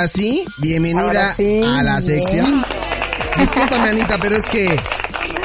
[0.00, 2.02] Ahora sí, bienvenida Ahora sí, a la bien.
[2.02, 2.64] sección.
[3.38, 4.80] Discúlpame, Anita, pero es que,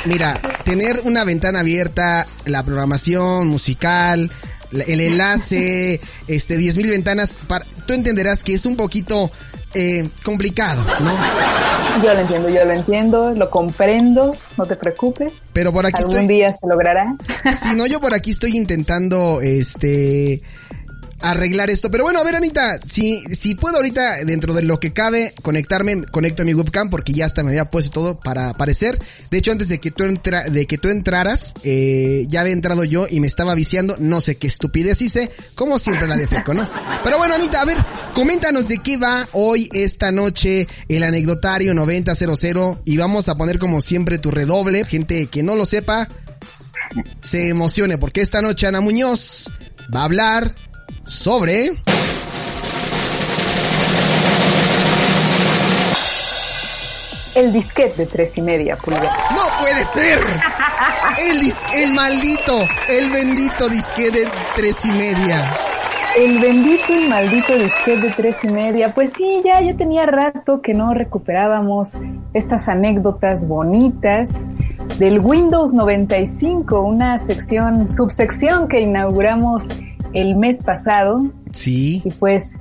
[0.06, 4.32] mira, tener una ventana abierta, la programación musical,
[4.72, 6.00] el enlace,
[6.30, 9.30] este, 10.000 ventanas, para, tú entenderás que es un poquito
[9.74, 12.02] eh, complicado, ¿no?
[12.02, 15.34] Yo lo entiendo, yo lo entiendo, lo comprendo, no te preocupes.
[15.52, 16.34] Pero por aquí Algún estoy.
[16.34, 17.04] día se logrará.
[17.54, 20.42] Si no, yo por aquí estoy intentando, este,
[21.22, 21.90] arreglar esto.
[21.92, 26.04] Pero bueno, a ver, Anita, si, si puedo ahorita, dentro de lo que cabe, conectarme,
[26.06, 29.00] conecto a mi webcam, porque ya hasta me había puesto todo para aparecer.
[29.32, 32.84] De hecho, antes de que tú, entra, de que tú entraras, eh, ya había entrado
[32.84, 36.54] yo y me estaba viciando, no sé qué estupidez hice, como siempre la de Feco,
[36.54, 36.68] ¿no?
[37.04, 37.78] Pero bueno, Anita, a ver,
[38.14, 42.06] coméntanos de qué va hoy, esta noche, el anecdotario 9000,
[42.86, 46.08] y vamos a poner como siempre tu redoble, gente que no lo sepa,
[47.22, 49.52] se emocione porque esta noche Ana Muñoz
[49.94, 50.56] va a hablar
[51.06, 51.72] sobre
[57.36, 59.12] El disquete de tres y media pulgadas.
[59.32, 60.20] ¡No puede ser!
[61.30, 62.54] El, el maldito,
[62.90, 65.44] el bendito disque de tres y media.
[66.18, 68.94] El bendito y maldito disquete de tres y media.
[68.94, 71.90] Pues sí, ya, ya tenía rato que no recuperábamos
[72.34, 74.30] estas anécdotas bonitas
[74.98, 79.64] del Windows 95, una sección, subsección que inauguramos
[80.16, 81.20] el mes pasado.
[81.52, 82.54] Sí, Y pues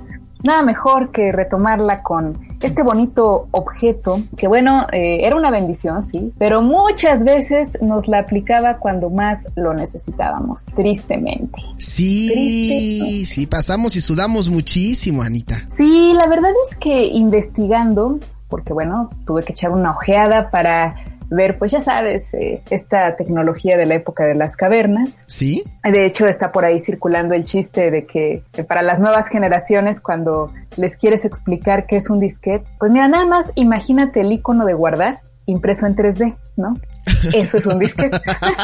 [0.43, 6.31] nada mejor que retomarla con este bonito objeto, que bueno, eh, era una bendición, sí,
[6.37, 11.59] pero muchas veces nos la aplicaba cuando más lo necesitábamos, tristemente.
[11.77, 13.25] sí, Triste.
[13.25, 15.65] sí, pasamos y sudamos muchísimo, Anita.
[15.69, 20.95] Sí, la verdad es que investigando, porque bueno, tuve que echar una ojeada para
[21.29, 25.23] ver, pues ya sabes, eh, esta tecnología de la época de las cavernas.
[25.25, 25.63] ¿Sí?
[25.83, 29.99] De hecho, está por ahí circulando el chiste de que, que para las nuevas generaciones,
[29.99, 34.65] cuando les quieres explicar qué es un disquete, pues mira, nada más imagínate el icono
[34.65, 36.75] de guardar impreso en 3D, ¿no?
[37.33, 38.17] Eso es un disquete.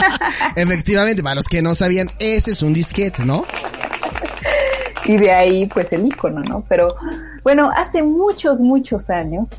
[0.56, 3.46] Efectivamente, para los que no sabían, ese es un disquete, ¿no?
[5.06, 6.64] y de ahí, pues el icono, ¿no?
[6.68, 6.96] Pero
[7.44, 9.50] bueno, hace muchos, muchos años,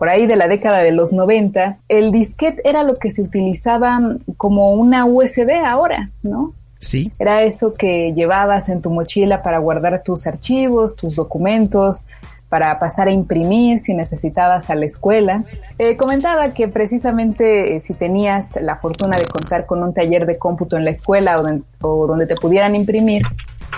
[0.00, 4.00] por ahí de la década de los 90, el disquete era lo que se utilizaba
[4.38, 6.54] como una USB ahora, ¿no?
[6.78, 7.12] Sí.
[7.18, 12.06] Era eso que llevabas en tu mochila para guardar tus archivos, tus documentos,
[12.48, 15.44] para pasar a imprimir si necesitabas a la escuela.
[15.78, 20.38] Eh, comentaba que precisamente eh, si tenías la fortuna de contar con un taller de
[20.38, 23.20] cómputo en la escuela o, o donde te pudieran imprimir,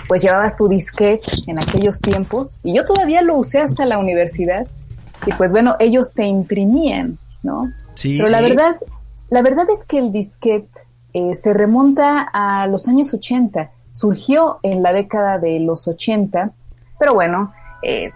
[0.06, 4.68] pues llevabas tu disquete en aquellos tiempos y yo todavía lo usé hasta la universidad
[5.26, 7.72] y pues bueno, ellos te imprimían, ¿no?
[7.94, 8.18] Sí.
[8.18, 8.76] Pero la verdad,
[9.30, 10.68] la verdad es que el disquete
[11.14, 13.70] eh, se remonta a los años 80.
[13.92, 16.52] Surgió en la década de los 80,
[16.98, 17.52] pero bueno,
[17.82, 18.10] eh,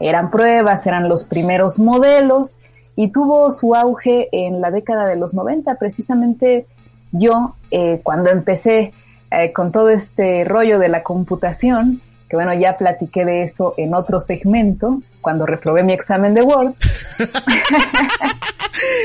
[0.00, 2.54] eran pruebas, eran los primeros modelos
[2.96, 5.74] y tuvo su auge en la década de los 90.
[5.76, 6.66] Precisamente
[7.12, 8.92] yo, eh, cuando empecé
[9.30, 13.94] eh, con todo este rollo de la computación, que bueno, ya platiqué de eso en
[13.94, 16.74] otro segmento, cuando reprobé mi examen de Word,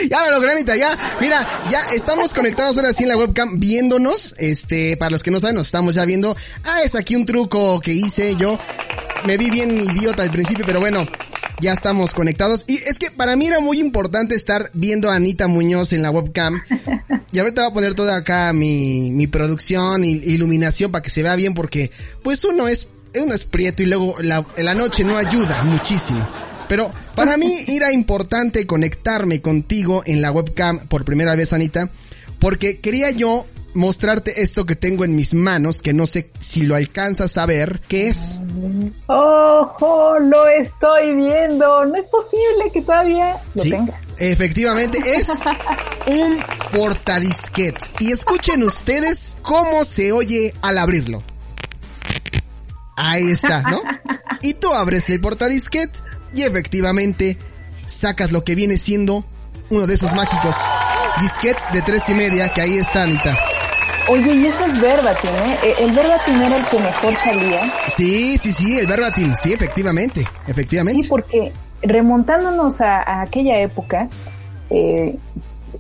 [0.10, 0.98] Ya lo logré, Anita, ya.
[1.20, 4.36] Mira, ya estamos conectados ahora sí en la webcam viéndonos.
[4.38, 6.36] Este, para los que no saben, nos estamos ya viendo.
[6.64, 8.58] Ah, es aquí un truco que hice yo.
[9.26, 11.08] Me vi bien idiota al principio, pero bueno,
[11.60, 12.66] ya estamos conectados.
[12.68, 16.12] Y es que para mí era muy importante estar viendo a Anita Muñoz en la
[16.12, 16.62] webcam.
[17.32, 21.24] Y ahorita voy a poner toda acá mi, mi producción y iluminación para que se
[21.24, 22.90] vea bien porque pues uno es,
[23.22, 26.28] uno es prieto y luego la, la noche no ayuda muchísimo.
[26.70, 31.90] Pero para mí era importante conectarme contigo en la webcam por primera vez, Anita,
[32.40, 33.46] porque quería yo
[33.76, 37.82] mostrarte esto que tengo en mis manos, que no sé si lo alcanzas a ver,
[37.88, 38.40] que es...
[39.08, 40.20] ¡Ojo!
[40.20, 41.84] Lo estoy viendo.
[41.86, 43.96] No es posible que todavía lo Sí, tengas.
[44.20, 45.28] efectivamente, es
[46.08, 46.38] un
[46.72, 47.76] portadisquet.
[48.00, 51.24] Y escuchen ustedes cómo se oye al abrirlo.
[52.96, 53.82] Ahí está, ¿no?
[54.42, 55.90] Y tú abres el portadisquet
[56.36, 57.38] y efectivamente
[57.86, 59.26] sacas lo que viene siendo
[59.70, 60.56] uno de esos mágicos
[61.22, 63.38] disquets de tres y media, que ahí está, Anita.
[64.10, 65.58] Oye, y eso es verbatim, ¿eh?
[65.64, 67.74] E, el verbatim era el que mejor salía.
[67.88, 71.04] Sí, sí, sí, el verbatim, sí, efectivamente, efectivamente.
[71.04, 74.10] Sí, porque remontándonos a, a aquella época,
[74.70, 75.16] eh,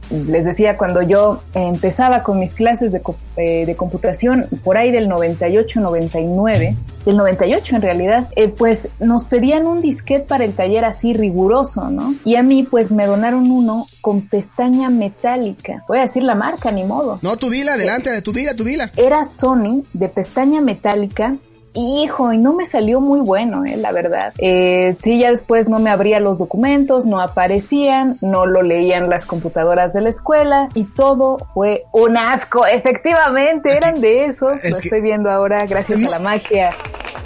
[0.10, 3.02] les decía, cuando yo empezaba con mis clases de,
[3.38, 6.76] eh, de computación, por ahí del 98, 99,
[7.06, 11.90] del 98 en realidad, eh, pues nos pedían un disquete para el taller así riguroso,
[11.90, 12.14] ¿no?
[12.24, 15.84] Y a mí pues me donaron uno con pestaña metálica.
[15.88, 17.20] Voy a decir la marca, ni modo.
[17.22, 18.92] No, tú dila, adelante, tú dila, tú dila.
[18.96, 21.36] Era Sony de pestaña metálica
[21.74, 24.34] Hijo, y no me salió muy bueno, eh, la verdad.
[24.38, 29.26] Eh, sí, ya después no me abría los documentos, no aparecían, no lo leían las
[29.26, 32.66] computadoras de la escuela y todo fue un asco.
[32.66, 34.64] Efectivamente, eran de esos.
[34.64, 36.70] lo estoy viendo ahora gracias a la magia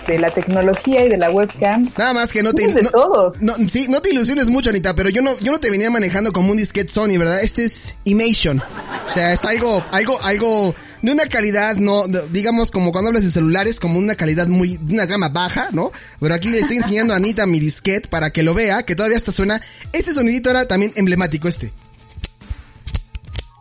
[0.07, 1.87] de la tecnología y de la webcam.
[1.97, 3.41] Nada más que no te de todos.
[3.41, 6.31] No, sí, no te ilusiones mucho, Anita, pero yo no yo no te venía manejando
[6.31, 7.43] como un disquete Sony, ¿verdad?
[7.43, 8.61] Este es Imation.
[9.05, 13.31] O sea, es algo algo algo de una calidad, no, digamos como cuando hablas de
[13.31, 15.91] celulares, como una calidad muy, de una gama baja, ¿no?
[16.19, 19.17] Pero aquí le estoy enseñando a Anita mi disquete para que lo vea, que todavía
[19.17, 19.61] hasta suena.
[19.93, 21.71] Ese sonidito era también emblemático este.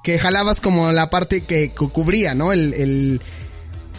[0.03, 2.53] Que jalabas como la parte que cubría, ¿no?
[2.53, 3.21] El,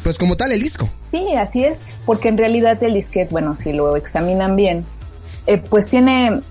[0.03, 0.89] pues como tal el disco.
[1.11, 4.85] Sí, así es, porque en realidad el disquete, bueno, si lo examinan bien,
[5.45, 6.41] eh, pues tiene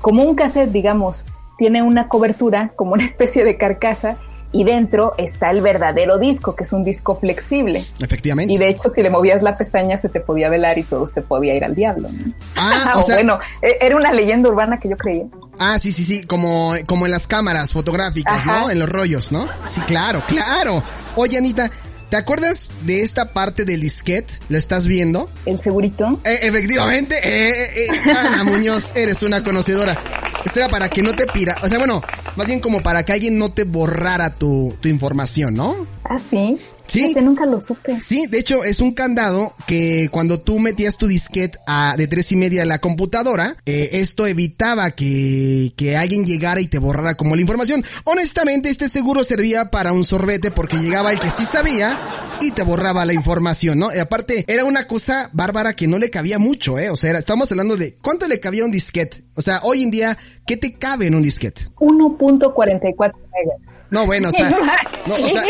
[0.00, 1.24] como un cassette, digamos,
[1.58, 4.16] tiene una cobertura, como una especie de carcasa,
[4.52, 7.84] y dentro está el verdadero disco, que es un disco flexible.
[8.00, 8.52] Efectivamente.
[8.52, 11.22] Y de hecho, si le movías la pestaña, se te podía velar y todo se
[11.22, 12.08] podía ir al diablo.
[12.56, 15.24] Ah, o, sea, bueno, e, era una leyenda urbana que yo creía.
[15.58, 18.70] Ah, sí, sí, sí, como, como en las cámaras fotográficas, ¿no?
[18.70, 19.46] En los rollos, ¿no?
[19.64, 20.82] Sí, claro, claro.
[21.16, 21.70] Oye, Anita,
[22.10, 24.34] ¿Te acuerdas de esta parte del disquete?
[24.48, 25.30] ¿La estás viendo?
[25.46, 26.20] ¿El segurito?
[26.24, 29.96] Eh, efectivamente, eh, eh, eh, Ana Muñoz, eres una conocedora.
[30.44, 32.02] Esto era para que no te pira, o sea, bueno,
[32.34, 35.86] más bien como para que alguien no te borrara tu, tu información, ¿no?
[36.02, 36.58] Ah, sí.
[36.90, 37.14] Sí.
[37.20, 38.00] nunca lo supe.
[38.00, 42.32] Sí, de hecho es un candado que cuando tú metías tu disquete a, de tres
[42.32, 47.14] y media a la computadora, eh, esto evitaba que, que alguien llegara y te borrara
[47.14, 47.84] como la información.
[48.04, 51.98] Honestamente, este seguro servía para un sorbete porque llegaba el que sí sabía
[52.40, 53.94] y te borraba la información, ¿no?
[53.94, 56.90] Y aparte, era una cosa bárbara que no le cabía mucho, ¿eh?
[56.90, 59.24] O sea, estamos hablando de cuánto le cabía un disquete.
[59.40, 61.68] O sea, hoy en día, ¿qué te cabe en un disquete?
[61.78, 62.94] 1.44
[63.32, 63.80] megas.
[63.90, 64.50] No, bueno, o sea,
[65.06, 65.42] no, o sea,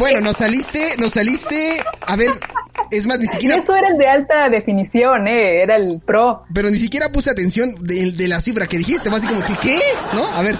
[0.00, 2.32] bueno, nos saliste, nos saliste, a ver,
[2.90, 3.54] es más, ni siquiera...
[3.54, 6.42] Eso era el de alta definición, eh, era el pro.
[6.52, 9.54] Pero ni siquiera puse atención de, de la cifra que dijiste, más así como que,
[9.62, 9.78] ¿qué?
[10.12, 10.26] ¿No?
[10.26, 10.58] A ver,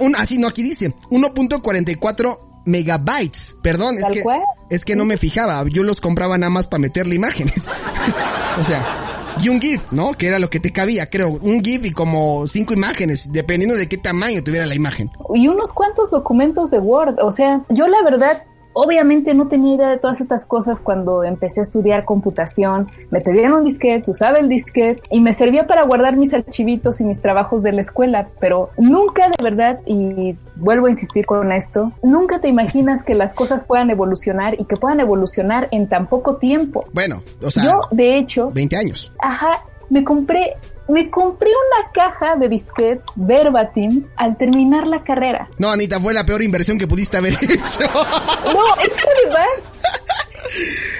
[0.00, 3.56] un, así no, aquí dice, 1.44 megabytes.
[3.62, 4.22] Perdón, es que,
[4.68, 5.64] es que no me fijaba.
[5.68, 7.66] Yo los compraba nada más para meterle imágenes.
[8.58, 9.03] o sea,
[9.42, 10.12] y un GIF, ¿no?
[10.12, 11.30] Que era lo que te cabía, creo.
[11.30, 15.10] Un GIF y como cinco imágenes, dependiendo de qué tamaño tuviera la imagen.
[15.34, 17.16] Y unos cuantos documentos de Word.
[17.20, 18.44] O sea, yo la verdad
[18.74, 22.86] obviamente no tenía idea de todas estas cosas cuando empecé a estudiar computación.
[23.10, 27.04] Me pedían un disquete, usaba el disquete y me servía para guardar mis archivitos y
[27.04, 31.92] mis trabajos de la escuela, pero nunca de verdad, y vuelvo a insistir con esto,
[32.02, 36.36] nunca te imaginas que las cosas puedan evolucionar y que puedan evolucionar en tan poco
[36.36, 36.84] tiempo.
[36.92, 38.50] Bueno, o sea, yo de hecho...
[38.50, 39.12] 20 años.
[39.20, 40.56] Ajá, me compré
[40.88, 45.48] me compré una caja de disquets verbatim al terminar la carrera.
[45.58, 47.80] No, Anita, fue la peor inversión que pudiste haber hecho.
[47.80, 49.48] No, es que además...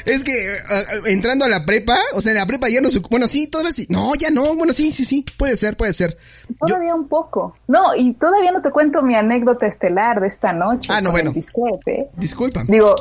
[0.05, 3.27] Es que uh, entrando a la prepa, o sea, en la prepa ya no bueno,
[3.27, 3.87] sí, todavía sí.
[3.89, 6.19] No, ya no, bueno, sí, sí, sí, puede ser, puede ser.
[6.59, 7.57] Todavía un poco.
[7.69, 10.91] No, y todavía no te cuento mi anécdota estelar de esta noche.
[10.93, 11.33] Ah, no, bueno.
[11.33, 12.11] Disquete.
[12.17, 12.65] Disculpa.
[12.67, 12.95] Digo,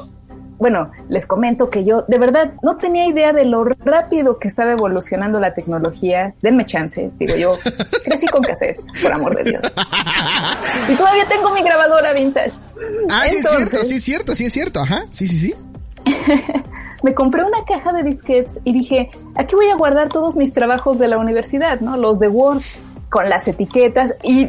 [0.64, 4.72] bueno, les comento que yo de verdad no tenía idea de lo rápido que estaba
[4.72, 6.36] evolucionando la tecnología.
[6.42, 7.54] Denme chance, digo yo,
[8.06, 9.62] crecí con cassettes, por amor de Dios.
[10.88, 12.54] Y todavía tengo mi grabadora vintage.
[13.10, 15.54] Ah, sí es cierto, sí es cierto, sí es cierto, ajá, sí, sí, sí.
[17.04, 20.98] me compré una caja de disquets y dije, aquí voy a guardar todos mis trabajos
[20.98, 21.98] de la universidad, ¿no?
[21.98, 22.62] Los de Word
[23.14, 24.48] con las etiquetas y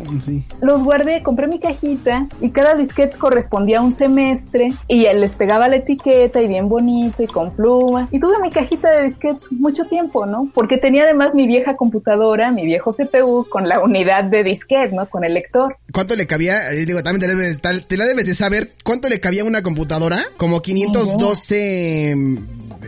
[0.62, 5.68] los guardé, compré mi cajita y cada disquete correspondía a un semestre y les pegaba
[5.68, 9.84] la etiqueta y bien bonito y con pluma y tuve mi cajita de disquetes mucho
[9.84, 10.50] tiempo, ¿no?
[10.54, 15.10] Porque tenía además mi vieja computadora, mi viejo CPU con la unidad de disquete, ¿no?
[15.10, 15.76] Con el lector.
[15.92, 16.72] ¿Cuánto le cabía?
[16.72, 18.70] Eh, digo, también te la, debes, te la debes de saber.
[18.82, 20.24] ¿Cuánto le cabía una computadora?
[20.38, 22.16] Como 512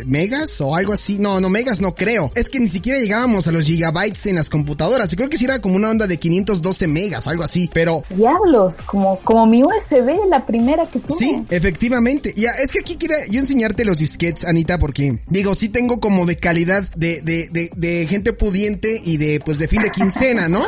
[0.04, 1.18] megas o algo así.
[1.18, 2.30] No, no megas no creo.
[2.34, 5.08] Es que ni siquiera llegábamos a los gigabytes en las computadoras.
[5.08, 8.02] Yo creo que sí era como una onda de 512 megas, algo así, pero...
[8.10, 11.18] Diablos, como, como mi USB, la primera que tuve.
[11.18, 12.32] Sí, efectivamente.
[12.36, 16.26] Ya, es que aquí quiero yo enseñarte los disquets, Anita, porque digo, sí tengo como
[16.26, 20.48] de calidad de, de, de, de gente pudiente y de, pues, de fin de quincena,
[20.48, 20.62] ¿no?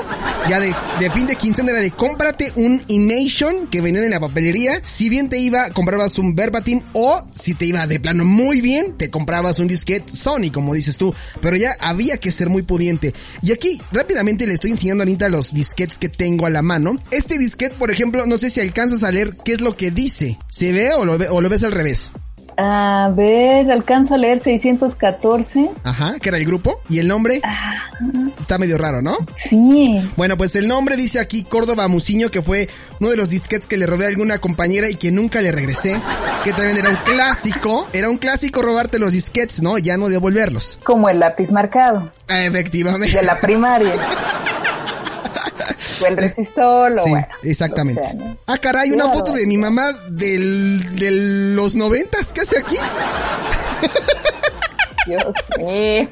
[0.49, 4.21] Ya de, de fin de quincena era de cómprate un Imation que venían en la
[4.21, 4.81] papelería.
[4.83, 8.97] Si bien te iba, comprabas un Verbatim o si te iba de plano muy bien,
[8.97, 11.15] te comprabas un disquete Sony, como dices tú.
[11.43, 13.13] Pero ya había que ser muy pudiente.
[13.43, 16.99] Y aquí rápidamente le estoy enseñando a Anita los disquets que tengo a la mano.
[17.11, 20.39] Este disquete, por ejemplo, no sé si alcanzas a leer qué es lo que dice.
[20.49, 22.13] ¿Se ve o lo, ve, o lo ves al revés?
[22.61, 25.71] A ver, alcanzo a leer 614.
[25.85, 26.81] Ajá, que era el grupo.
[26.89, 27.41] ¿Y el nombre?
[27.45, 27.85] Ah,
[28.41, 29.17] Está medio raro, ¿no?
[29.37, 29.99] sí.
[30.17, 32.69] Bueno, pues el nombre dice aquí Córdoba Muciño, que fue
[33.01, 36.01] uno de los disquetes que le robé a alguna compañera y que nunca le regresé.
[36.43, 37.87] Que también era un clásico.
[37.93, 39.79] Era un clásico robarte los disquetes, ¿no?
[39.79, 40.81] Ya no devolverlos.
[40.83, 43.17] Como el lápiz marcado Efectivamente.
[43.17, 43.93] de la primaria.
[46.07, 47.27] el resistor, o Sí, bueno.
[47.43, 48.01] exactamente.
[48.03, 48.37] lo que sea, ¿no?
[48.47, 51.11] Ah, caray, una foto de mi mamá del, de
[51.55, 52.33] los noventas.
[52.33, 52.77] ¿Qué hace aquí?
[55.07, 55.25] Dios
[55.59, 56.09] mío.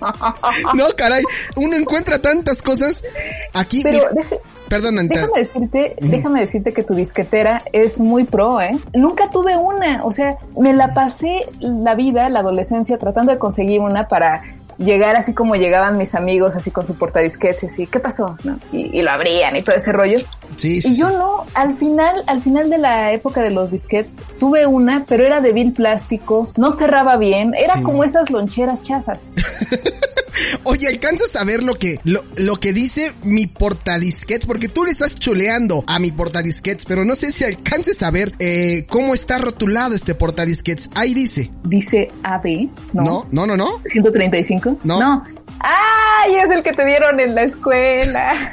[0.74, 1.22] No, caray.
[1.56, 3.04] Uno encuentra tantas cosas
[3.52, 3.82] aquí.
[3.82, 8.70] Pero deje- perdón, déjame decirte, déjame decirte que tu disquetera es muy pro, ¿eh?
[8.94, 13.80] Nunca tuve una, o sea, me la pasé la vida, la adolescencia, tratando de conseguir
[13.80, 14.42] una para
[14.78, 18.36] llegar así como llegaban mis amigos, así con su portadisquetes, y así, ¿qué pasó?
[18.44, 18.58] ¿No?
[18.72, 20.18] Y, y lo abrían y todo ese rollo.
[20.56, 24.16] Sí, sí, Y yo no, al final, al final de la época de los disquetes,
[24.38, 27.82] tuve una, pero era de vil plástico, no cerraba bien, era Sí.
[27.82, 29.18] como esas loncheras chafas.
[30.64, 34.46] Oye, ¿alcanzas a ver lo que, lo, lo que dice mi portadisquets?
[34.46, 38.34] Porque tú le estás chuleando a mi portadisquets, pero no sé si alcances a ver
[38.38, 40.90] eh, cómo está rotulado este portadisquets.
[40.94, 41.50] Ahí dice.
[41.64, 43.26] Dice AB, ¿no?
[43.30, 43.82] No, no, no, no.
[43.86, 44.80] 135.
[44.84, 45.00] No.
[45.00, 45.24] No.
[45.60, 46.36] ¡Ay!
[46.36, 48.34] Es el que te dieron en la escuela.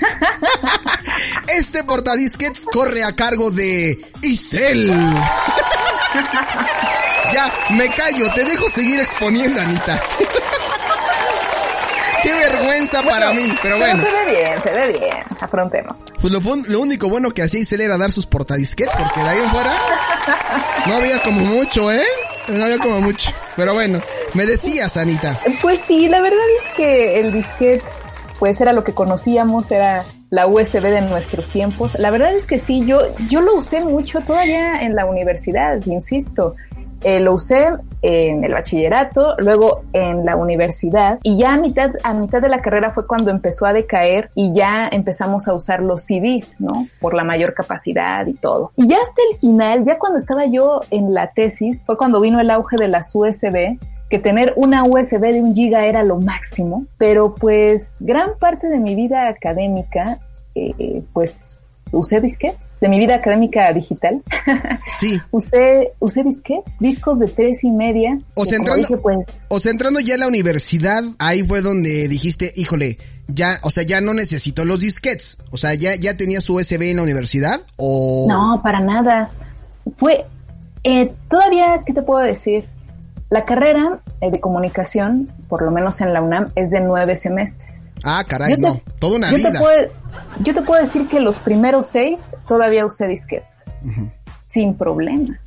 [1.47, 4.87] Este portadisquets corre a cargo de Isel.
[7.33, 10.01] ya, me callo, te dejo seguir exponiendo, Anita.
[12.23, 14.03] Qué vergüenza para mí, pero bueno.
[14.03, 15.17] se ve bien, se ve bien.
[15.39, 15.97] Afrontemos.
[16.21, 19.39] Pues lo, lo único bueno que hacía Isel era dar sus portadisquets, porque de ahí
[19.39, 19.71] en fuera
[20.87, 22.01] no había como mucho, ¿eh?
[22.47, 23.31] No había como mucho.
[23.55, 23.99] Pero bueno,
[24.33, 25.39] me decías, Anita.
[25.61, 27.83] Pues sí, la verdad es que el disquete,
[28.39, 31.93] pues era lo que conocíamos, era la USB de nuestros tiempos.
[31.99, 36.55] La verdad es que sí, yo, yo lo usé mucho todavía en la universidad, insisto.
[37.03, 37.69] Eh, lo usé
[38.01, 42.62] en el bachillerato, luego en la universidad y ya a mitad, a mitad de la
[42.62, 46.86] carrera fue cuando empezó a decaer y ya empezamos a usar los CDs, ¿no?
[47.00, 48.72] Por la mayor capacidad y todo.
[48.75, 52.39] Y ya hasta el final, ya cuando estaba yo en la tesis, fue cuando vino
[52.39, 53.77] el auge de las USB
[54.10, 58.77] que tener una USB de un giga era lo máximo, pero pues gran parte de
[58.77, 60.19] mi vida académica,
[60.55, 61.52] eh, pues
[61.93, 64.21] usé disquetes, de mi vida académica digital,
[65.00, 65.19] Sí.
[65.31, 68.17] usé, usé disquetes, discos de tres y media.
[68.35, 72.07] O sea, entrando- dije, pues, O sea, entrando ya a la universidad, ahí fue donde
[72.07, 72.97] dijiste, híjole,
[73.27, 75.38] ya, o sea, ya no necesito los disquets.
[75.51, 78.25] O sea, ya, ya tenía su USB en la universidad o...
[78.27, 79.31] no, para nada.
[79.97, 80.25] Fue,
[80.83, 82.67] eh, todavía, ¿qué te puedo decir?
[83.29, 87.89] La carrera eh, de comunicación, por lo menos en la UNAM, es de nueve semestres.
[88.03, 88.79] Ah, caray, te- no.
[89.00, 89.51] Toda una yo vida.
[89.53, 89.88] Te puedo,
[90.39, 93.63] yo te puedo decir que los primeros seis todavía usé disquetes.
[94.48, 95.39] Sin problema.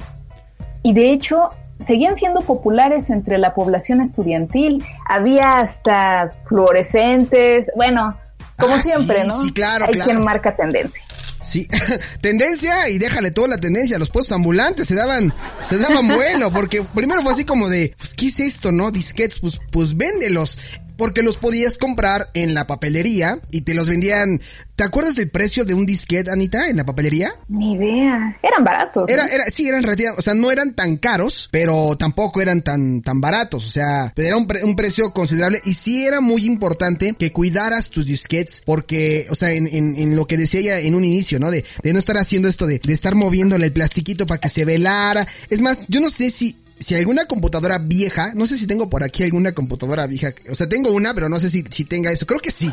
[0.82, 1.50] Y de hecho,
[1.84, 4.84] seguían siendo populares entre la población estudiantil.
[5.08, 7.70] Había hasta fluorescentes.
[7.76, 8.16] Bueno,
[8.58, 9.40] como Ah, siempre, sí, ¿no?
[9.42, 10.10] sí, claro, Hay claro.
[10.10, 11.02] quien marca tendencia.
[11.40, 11.68] Sí,
[12.22, 13.98] tendencia y déjale toda la tendencia.
[13.98, 15.32] Los puestos ambulantes se daban,
[15.62, 18.90] se daban vuelo, porque primero fue así como de, pues, ¿qué es esto, no?
[18.90, 20.58] Disquets, pues, pues véndelos.
[20.96, 24.40] Porque los podías comprar en la papelería y te los vendían.
[24.76, 27.32] ¿Te acuerdas del precio de un disquete, Anita, en la papelería?
[27.48, 28.38] Ni idea.
[28.42, 29.04] Eran baratos.
[29.08, 29.14] ¿no?
[29.14, 33.00] Era, era, sí, eran relativamente, o sea, no eran tan caros, pero tampoco eran tan,
[33.00, 37.14] tan baratos, o sea, era un, pre- un precio considerable y sí era muy importante
[37.18, 40.94] que cuidaras tus disquetes porque, o sea, en, en, en lo que decía ya en
[40.94, 41.50] un inicio, ¿no?
[41.50, 44.66] De, de no estar haciendo esto de, de estar moviéndole el plastiquito para que se
[44.66, 45.26] velara.
[45.48, 49.02] Es más, yo no sé si, si alguna computadora vieja, no sé si tengo por
[49.04, 52.26] aquí alguna computadora vieja, o sea, tengo una, pero no sé si, si tenga eso,
[52.26, 52.70] creo que sí.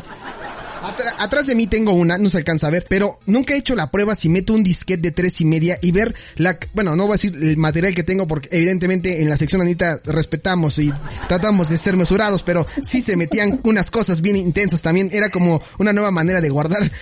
[0.82, 3.74] Atra- atrás de mí tengo una, no se alcanza a ver, pero nunca he hecho
[3.74, 7.04] la prueba si meto un disquete de tres y media y ver la, bueno, no
[7.04, 10.92] voy a decir el material que tengo porque evidentemente en la sección Anita respetamos y
[11.26, 15.62] tratamos de ser mesurados, pero sí se metían unas cosas bien intensas también, era como
[15.78, 16.92] una nueva manera de guardar,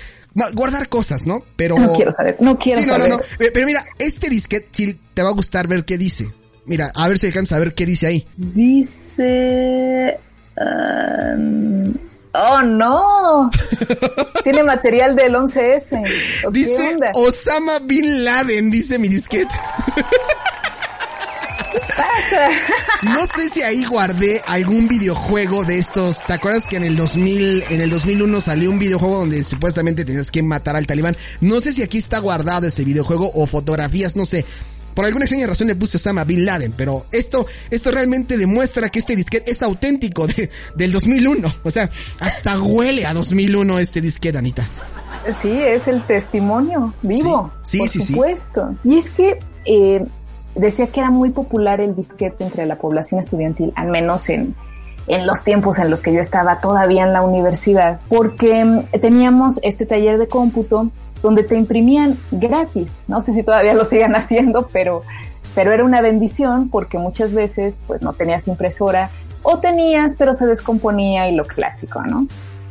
[0.54, 1.44] guardar cosas, ¿no?
[1.56, 1.76] Pero...
[1.76, 3.18] No quiero saber, no quiero Sí, no, no, saber.
[3.40, 6.30] no, Eh, pero mira, este disquete sí te va a gustar ver qué dice.
[6.64, 8.26] Mira, a ver si alcanza a ver qué dice ahí.
[8.37, 10.19] Dice...
[10.57, 11.95] Um,
[12.35, 13.50] oh, no.
[14.45, 16.50] Tiene material del 11S.
[16.52, 19.54] Dice Osama Bin Laden, dice mi disquete.
[23.02, 26.25] No sé si ahí guardé algún videojuego de estos.
[26.25, 30.31] ¿Te acuerdas que en el 2000, en el 2001 salió un videojuego donde supuestamente tenías
[30.31, 31.16] que matar al talibán?
[31.40, 34.45] No sé si aquí está guardado ese videojuego o fotografías, no sé.
[34.95, 38.99] Por alguna extraña razón le puse Osama Bin Laden, pero esto, esto realmente demuestra que
[38.99, 41.53] este disquete es auténtico de, del 2001.
[41.63, 41.89] O sea,
[42.21, 44.67] hasta huele a 2001 este disquete, Anita.
[45.41, 47.51] Sí, es el testimonio vivo.
[47.63, 48.75] Sí, por sí, supuesto.
[48.85, 50.05] Y es que eh,
[50.55, 54.55] decía que era muy popular el disquete entre la población estudiantil, al menos en,
[55.07, 59.61] en los tiempos en los que yo estaba todavía en la universidad, porque mm, teníamos
[59.63, 60.91] este taller de cómputo
[61.23, 63.05] donde te imprimían gratis.
[63.09, 65.02] No sé si todavía lo sigan haciendo, pero,
[65.55, 69.11] pero era una bendición porque muchas veces pues no tenías impresora
[69.43, 72.26] o tenías, pero se descomponía y lo clásico, ¿no?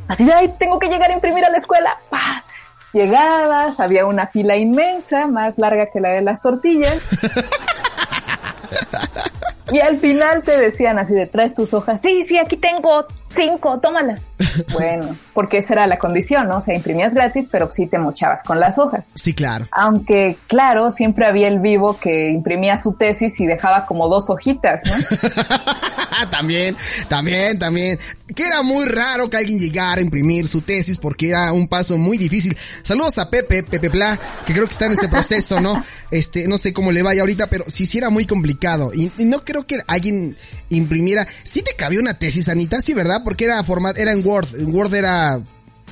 [0.07, 1.97] Así de, ay, tengo que llegar a imprimir a la escuela.
[2.09, 2.43] ¡Pah!
[2.93, 7.07] Llegabas, había una fila inmensa, más larga que la de las tortillas.
[9.71, 12.01] Y al final te decían así de traes tus hojas.
[12.01, 14.27] Sí, sí, aquí tengo cinco, tómalas.
[14.73, 16.57] Bueno, porque esa era la condición, ¿no?
[16.57, 19.07] O sea, imprimías gratis, pero sí te mochabas con las hojas.
[19.15, 19.65] Sí, claro.
[19.71, 24.81] Aunque, claro, siempre había el vivo que imprimía su tesis y dejaba como dos hojitas,
[24.85, 24.93] ¿no?
[26.29, 26.75] también,
[27.07, 27.99] también, también.
[28.35, 31.97] Que era muy raro que alguien llegara a imprimir su tesis porque era un paso
[31.97, 32.55] muy difícil.
[32.83, 35.83] Saludos a Pepe, Pepe Pla, que creo que está en ese proceso, ¿no?
[36.11, 38.91] Este, no sé cómo le vaya ahorita, pero sí, sí era muy complicado.
[38.93, 40.35] Y, y no creo que alguien
[40.67, 41.25] imprimiera.
[41.43, 43.21] Sí te cabía una tesis, Anita, sí, ¿verdad?
[43.23, 44.59] Porque era format, era en Word.
[44.59, 45.41] En Word era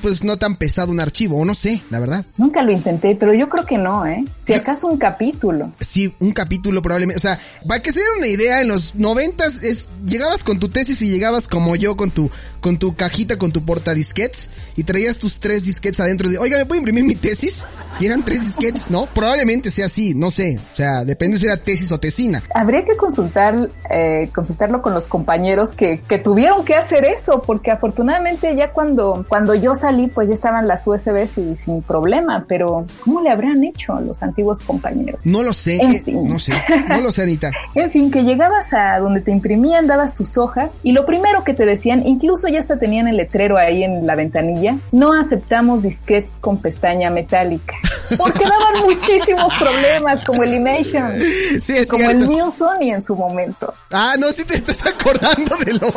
[0.02, 2.24] pues no tan pesado un archivo, o no sé, la verdad.
[2.36, 4.24] Nunca lo intenté, pero yo creo que no, ¿eh?
[4.46, 5.72] Si acaso un capítulo.
[5.80, 7.18] Sí, un capítulo probablemente.
[7.18, 10.68] O sea, para que se den una idea, en los noventas es, llegabas con tu
[10.68, 12.30] tesis y llegabas como yo con tu,
[12.60, 16.58] con tu cajita, con tu porta disquets y traías tus tres disquets adentro de, oiga,
[16.58, 17.64] ¿me puedo imprimir mi tesis?
[17.98, 19.06] Y eran tres disquets, ¿no?
[19.06, 20.58] Probablemente sea así, no sé.
[20.72, 22.42] O sea, depende si era tesis o tesina.
[22.54, 27.70] Habría que consultar, eh, consultarlo con los compañeros que, que tuvieron que hacer eso, porque
[27.70, 32.86] afortunadamente ya cuando, cuando yo salí, pues ya estaban las USBs y sin problema, pero
[33.04, 35.20] ¿cómo le habrán hecho los antiguos compañeros?
[35.24, 36.28] No lo sé, En eh, fin.
[36.28, 36.54] no sé,
[36.88, 37.50] no lo sé, Anita.
[37.74, 41.54] En fin, que llegabas a donde te imprimían, dabas tus hojas y lo primero que
[41.54, 46.36] te decían, incluso ya hasta tenían el letrero ahí en la ventanilla, no aceptamos disquetes
[46.40, 47.74] con pestaña metálica.
[48.18, 51.12] Porque daban muchísimos problemas, como el Imation,
[51.60, 52.24] Sí, es como cierto.
[52.24, 53.72] el mío Sony en su momento.
[53.92, 55.92] Ah, no, si te estás acordando de lo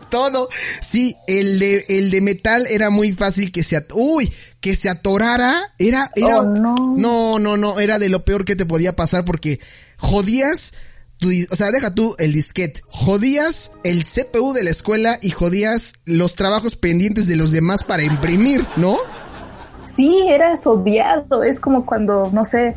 [0.10, 0.48] todo.
[0.80, 4.88] Sí, el de el de metal era muy fácil que se at uy, que se
[4.88, 6.94] atorara, era era Oh, no.
[6.96, 9.60] no, no, no, era de lo peor que te podía pasar porque
[9.96, 10.74] jodías
[11.18, 15.94] tu o sea, deja tú el disquete, jodías el CPU de la escuela y jodías
[16.06, 18.96] los trabajos pendientes de los demás para imprimir, ¿no?
[19.84, 21.42] Sí, eras odiado.
[21.42, 22.76] Es como cuando, no sé,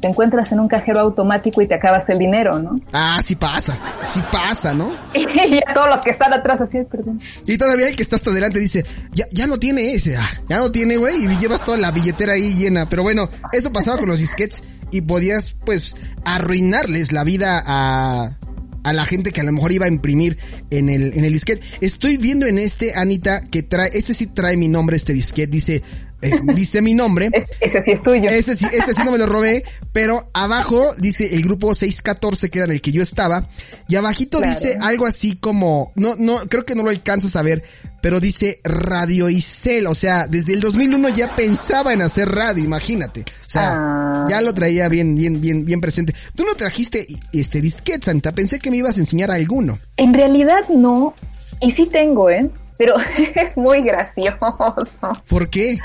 [0.00, 2.76] te encuentras en un cajero automático y te acabas el dinero, ¿no?
[2.92, 4.92] Ah, sí pasa, sí pasa, ¿no?
[5.14, 7.20] Y a todos los que están atrás así, "Ay, perdón.
[7.46, 10.58] Y todavía el que está hasta adelante dice, ya, ya no tiene ese, ah, ya
[10.58, 12.88] no tiene, güey, y llevas toda la billetera ahí llena.
[12.88, 18.36] Pero bueno, eso pasaba con los disquets y podías, pues, arruinarles la vida a,
[18.84, 20.38] a la gente que a lo mejor iba a imprimir
[20.70, 21.66] en el, en el disquete.
[21.80, 25.82] Estoy viendo en este, Anita, que trae, ese sí trae mi nombre, este disquete, dice,
[26.22, 27.30] eh, dice mi nombre.
[27.32, 28.28] Es- ese sí es tuyo.
[28.28, 32.58] Ese sí, este sí no me lo robé, pero abajo dice el grupo 614 que
[32.58, 33.48] era en el que yo estaba,
[33.88, 34.52] y abajito Claro.
[34.58, 37.62] dice algo así como, no, no, creo que no lo alcanzas a ver,
[38.00, 43.20] pero dice Radio Isel, o sea, desde el 2001 ya pensaba en hacer radio, imagínate.
[43.22, 44.24] O sea, Ah.
[44.28, 46.14] ya lo traía bien, bien, bien, bien presente.
[46.34, 49.78] Tú no trajiste este disquete, Santa, pensé que me ibas a enseñar alguno.
[49.96, 51.14] En realidad no,
[51.60, 52.48] y sí tengo, ¿eh?
[52.78, 52.94] Pero
[53.34, 55.78] es muy gracioso, ¿Por qué?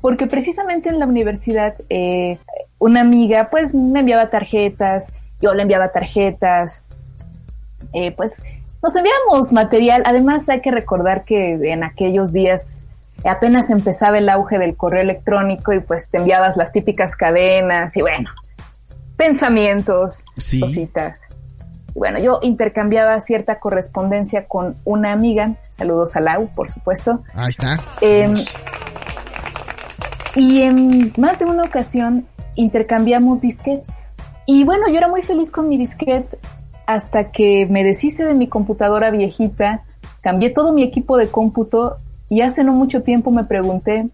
[0.00, 2.38] porque precisamente en la universidad eh,
[2.78, 6.84] una amiga pues me enviaba tarjetas, yo le enviaba tarjetas,
[7.92, 8.42] eh, pues
[8.82, 12.80] nos enviamos material, además hay que recordar que en aquellos días
[13.24, 18.00] apenas empezaba el auge del correo electrónico y pues te enviabas las típicas cadenas y
[18.00, 18.28] bueno,
[19.16, 20.58] pensamientos, Sí.
[20.58, 21.20] cositas.
[21.94, 27.78] Bueno, yo intercambiaba cierta correspondencia con una amiga, saludos a Lau, por supuesto, Ahí está.
[28.00, 28.34] Em,
[30.34, 32.26] y en más de una ocasión
[32.56, 34.08] intercambiamos disquetes.
[34.46, 36.38] Y bueno, yo era muy feliz con mi disquete
[36.86, 39.84] hasta que me deshice de mi computadora viejita,
[40.22, 41.96] cambié todo mi equipo de cómputo
[42.28, 44.08] y hace no mucho tiempo me pregunté,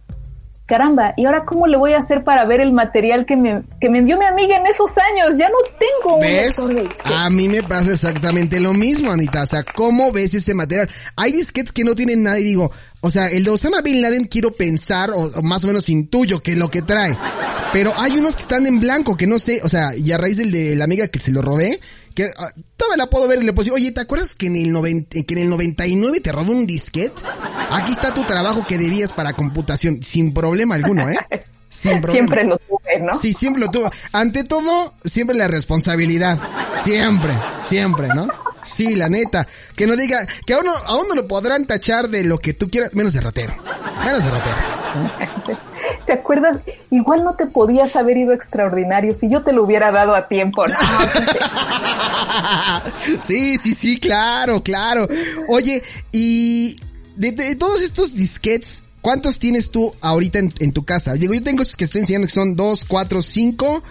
[0.69, 3.89] caramba, ¿y ahora cómo le voy a hacer para ver el material que me, que
[3.89, 5.39] me envió mi amiga en esos años?
[5.39, 6.61] Ya no tengo ¿Ves?
[7.07, 9.43] A mí me pasa exactamente lo mismo, Anita.
[9.43, 10.91] O sea, ¿cómo ves ese material?
[11.17, 14.25] Hay disquetes que no tienen nada y digo, o sea, el de Osama Bin Laden
[14.25, 17.17] quiero pensar, o, más o menos intuyo que es lo que trae.
[17.73, 20.39] Pero hay unos que están en blanco, que no sé, o sea, y a raíz
[20.39, 21.79] del de la amiga que se lo robé,
[22.15, 24.57] que uh, todavía la puedo ver y le puedo decir, oye, ¿te acuerdas que en
[24.57, 27.23] el, 90, que en el 99 te robó un disquete?
[27.71, 31.17] Aquí está tu trabajo que debías para computación, sin problema alguno, ¿eh?
[31.69, 32.35] Sin problema.
[32.35, 33.13] Siempre lo tuve, ¿no?
[33.21, 33.91] Sí, siempre lo tuve.
[34.13, 36.39] Ante todo, siempre la responsabilidad.
[36.81, 37.35] Siempre,
[37.67, 38.29] siempre, ¿no?
[38.65, 39.47] Sí, la neta.
[39.79, 42.69] Que no diga, que a uno, a uno lo podrán tachar de lo que tú
[42.69, 43.55] quieras, menos de ratero.
[44.05, 44.57] Menos de ratero.
[46.05, 46.57] ¿Te acuerdas?
[46.91, 50.65] Igual no te podías haber ido extraordinario si yo te lo hubiera dado a tiempo.
[53.23, 55.07] sí, sí, sí, claro, claro.
[55.49, 56.81] Oye, y
[57.15, 61.15] de, todos estos disquets, ¿cuántos tienes tú ahorita en, tu casa?
[61.15, 63.85] Digo, yo tengo estos que estoy enseñando que son dos, cuatro, cinco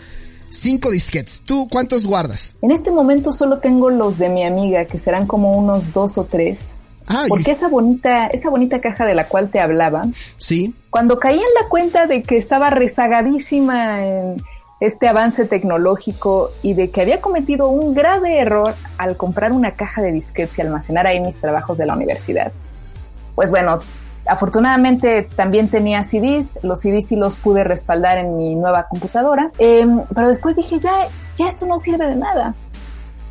[0.50, 1.42] cinco disquets.
[1.46, 2.58] ¿Tú cuántos guardas?
[2.62, 6.26] En este momento solo tengo los de mi amiga, que serán como unos dos o
[6.26, 6.74] tres.
[7.08, 10.06] Ah, porque esa bonita, esa bonita caja de la cual te hablaba.
[10.38, 10.76] Sí.
[10.90, 14.44] Cuando caí en la cuenta de que estaba rezagadísima en
[14.80, 20.02] este avance tecnológico y de que había cometido un grave error al comprar una caja
[20.02, 22.52] de disquets y almacenar ahí mis trabajos de la universidad.
[23.36, 23.80] Pues bueno,
[24.30, 30.02] Afortunadamente también tenía CDs, los CDs sí los pude respaldar en mi nueva computadora, em,
[30.14, 30.94] pero después dije, ya,
[31.36, 32.54] ya esto no sirve de nada.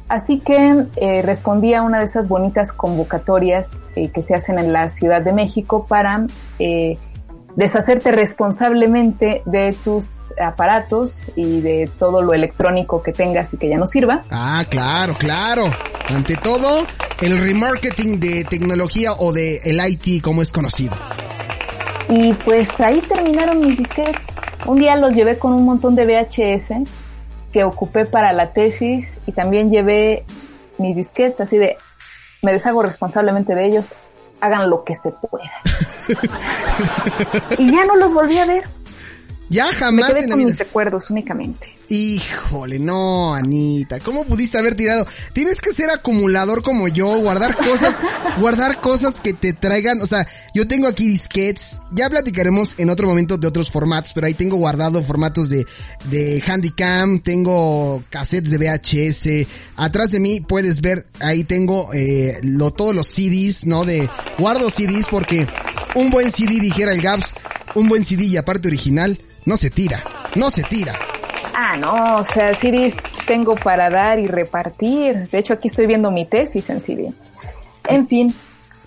[0.08, 4.72] Así que eh, respondí a una de esas bonitas convocatorias eh, que se hacen en
[4.72, 6.26] la Ciudad de México para
[6.60, 6.96] eh,
[7.56, 13.78] deshacerte responsablemente de tus aparatos y de todo lo electrónico que tengas y que ya
[13.78, 14.22] no sirva.
[14.30, 15.64] Ah, claro, claro.
[16.08, 16.86] Ante todo,
[17.22, 20.94] el remarketing de tecnología o de el IT como es conocido.
[22.08, 24.28] Y pues ahí terminaron mis disquetes.
[24.66, 26.88] Un día los llevé con un montón de VHS
[27.52, 30.24] que ocupé para la tesis y también llevé
[30.78, 31.76] mis disquetes así de
[32.42, 33.86] me deshago responsablemente de ellos,
[34.40, 35.50] hagan lo que se pueda.
[37.58, 38.64] y ya no los volví a ver.
[39.48, 40.08] Ya jamás.
[40.08, 41.75] Me quedé con mis recuerdos únicamente.
[41.88, 45.06] Híjole, no, Anita, ¿cómo pudiste haber tirado?
[45.32, 48.02] Tienes que ser acumulador como yo, guardar cosas,
[48.40, 53.06] guardar cosas que te traigan, o sea, yo tengo aquí disquets, ya platicaremos en otro
[53.06, 55.64] momento de otros formatos, pero ahí tengo guardado formatos de,
[56.10, 62.72] de Handycam, tengo cassettes de VHS, atrás de mí puedes ver, ahí tengo, eh, lo,
[62.72, 63.84] todos los CDs, ¿no?
[63.84, 65.46] De, guardo CDs porque
[65.94, 67.34] un buen CD, dijera el Gaps,
[67.76, 70.02] un buen CD y aparte original, no se tira,
[70.34, 70.98] no se tira.
[71.58, 75.26] Ah, no, o sea, CDs tengo para dar y repartir.
[75.30, 77.14] De hecho, aquí estoy viendo mi tesis en CD.
[77.88, 78.34] En fin,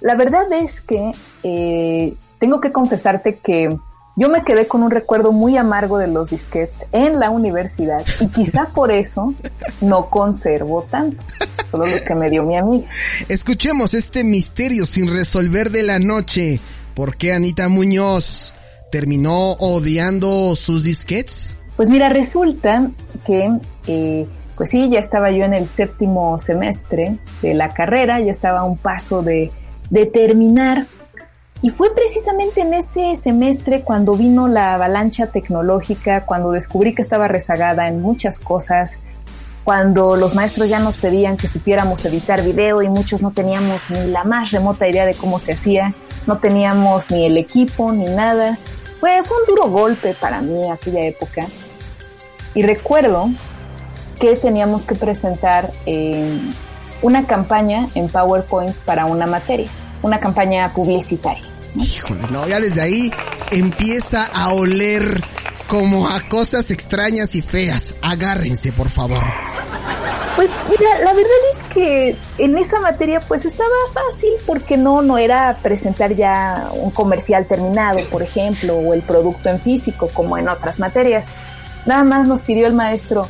[0.02, 3.76] la verdad es que eh, tengo que confesarte que
[4.16, 8.28] yo me quedé con un recuerdo muy amargo de los disquets en la universidad y
[8.28, 9.34] quizá por eso
[9.82, 11.18] no conservo tanto.
[11.72, 12.88] Solo los que me dio mi amiga.
[13.30, 16.60] Escuchemos este misterio sin resolver de la noche.
[16.94, 18.54] ¿Por qué Anita Muñoz
[18.92, 21.59] terminó odiando sus disquets?
[21.80, 22.92] Pues mira, resulta
[23.26, 28.34] que, eh, pues sí, ya estaba yo en el séptimo semestre de la carrera, ya
[28.34, 29.54] estaba a un paso de,
[30.12, 30.88] terminar.
[31.62, 37.30] Y fue precisamente en ese semestre cuando vino la avalancha tecnológica, cuando descubrí que estaba
[37.30, 39.00] rezagada en muchas cosas,
[39.64, 44.06] cuando los maestros ya nos pedían que supiéramos editar video y muchos no teníamos ni
[44.08, 45.92] la más remota idea de cómo se hacía,
[46.28, 48.58] no teníamos ni el equipo ni nada.
[49.00, 51.46] Fue, fue un duro golpe para mí aquella época.
[52.60, 53.30] Y recuerdo
[54.20, 56.42] que teníamos que presentar eh,
[57.02, 59.70] una campaña en PowerPoint para una materia,
[60.02, 61.46] una campaña publicitaria.
[61.76, 63.12] Híjole, no, ya desde ahí
[63.52, 65.24] empieza a oler
[65.68, 67.96] como a cosas extrañas y feas.
[68.02, 69.24] Agárrense, por favor.
[70.36, 75.18] Pues mira, la verdad es que en esa materia pues estaba fácil porque no, no
[75.18, 80.50] era presentar ya un comercial terminado, por ejemplo, o el producto en físico como en
[80.50, 81.28] otras materias.
[81.86, 83.28] Nada más nos pidió el maestro,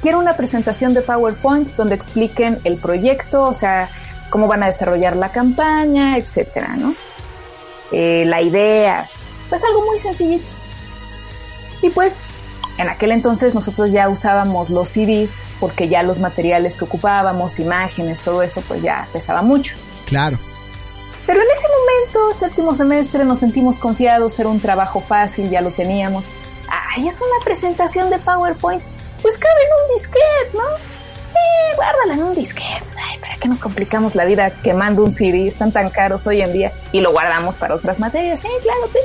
[0.00, 3.88] quiero una presentación de PowerPoint donde expliquen el proyecto, o sea,
[4.30, 6.94] cómo van a desarrollar la campaña, etcétera, ¿no?
[7.92, 9.04] Eh, la idea,
[9.48, 10.46] pues algo muy sencillito.
[11.80, 12.14] Y pues,
[12.76, 18.20] en aquel entonces nosotros ya usábamos los CDs porque ya los materiales que ocupábamos, imágenes,
[18.20, 19.74] todo eso, pues ya pesaba mucho.
[20.06, 20.38] Claro.
[21.26, 25.70] Pero en ese momento, séptimo semestre, nos sentimos confiados, era un trabajo fácil, ya lo
[25.70, 26.24] teníamos
[26.98, 28.82] ay, es una presentación de PowerPoint,
[29.22, 30.76] pues cabe en un disquete, ¿no?
[30.76, 32.82] Sí, guárdala en un disquete.
[32.84, 35.46] Pues, ay, ¿para qué nos complicamos la vida quemando un CD?
[35.46, 38.40] Están tan caros hoy en día y lo guardamos para otras materias.
[38.40, 38.98] Sí, claro, sí.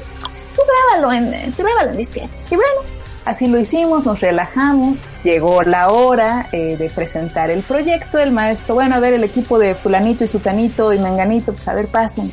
[0.55, 2.29] Tú pruébalo en, pruébalo en disquete.
[2.49, 2.81] Y bueno,
[3.25, 8.75] así lo hicimos, nos relajamos, llegó la hora eh, de presentar el proyecto, el maestro,
[8.75, 12.31] bueno, a ver, el equipo de fulanito y sutanito y menganito, pues a ver, pasen,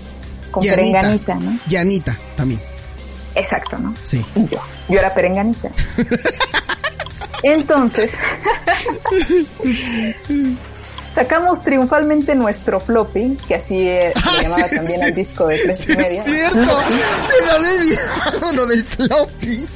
[0.50, 1.58] con perenganita, ¿no?
[1.66, 2.60] Yanita también.
[3.34, 3.94] Exacto, ¿no?
[4.02, 4.24] Sí.
[4.34, 5.70] Y yo, yo era perenganita.
[7.42, 8.10] Entonces,
[11.14, 15.96] sacamos triunfalmente nuestro floppy, que así eh, se llamaba también el disco de tres y
[15.96, 16.20] media.
[16.20, 19.66] Es cierto, se me había olvidado lo del floppy.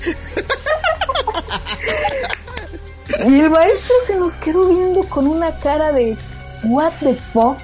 [3.26, 6.18] Y el maestro se nos quedó viendo con una cara de
[6.64, 7.56] what the fuck.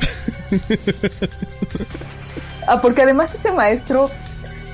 [2.66, 4.10] ah, porque además ese maestro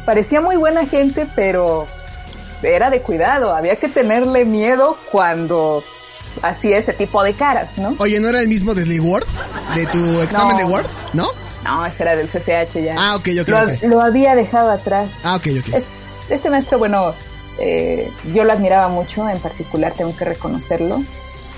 [0.06, 1.86] parecía muy buena gente, pero
[2.62, 5.82] era de cuidado, había que tenerle miedo cuando
[6.42, 7.94] hacía ese tipo de caras, ¿no?
[7.98, 9.26] Oye, ¿no era el mismo de Word?
[9.74, 10.86] ¿De tu examen de Word?
[11.12, 11.28] ¿No?
[11.64, 12.94] No, ese era del CCH ya.
[12.96, 13.48] Ah, ok, ok.
[13.48, 13.88] Lo, okay.
[13.88, 15.10] lo había dejado atrás.
[15.24, 15.74] Ah, ok, ok.
[15.74, 15.84] Es,
[16.30, 17.12] este maestro, bueno,
[17.58, 21.02] eh, yo lo admiraba mucho, en particular tengo que reconocerlo.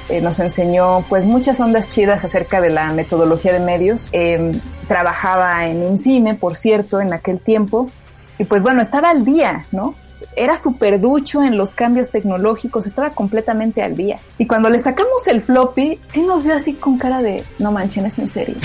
[0.08, 4.08] Eh, nos enseñó pues muchas ondas chidas acerca de la metodología de medios.
[4.12, 7.90] Eh, trabajaba en un cine, por cierto, en aquel tiempo.
[8.38, 9.94] Y pues bueno, estaba al día, ¿no?
[10.36, 14.20] Era súper ducho en los cambios tecnológicos, estaba completamente al día.
[14.38, 18.06] Y cuando le sacamos el floppy, sí nos vio así con cara de, no manchen,
[18.06, 18.56] es en serio.